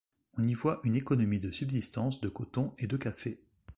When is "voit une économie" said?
0.55-1.39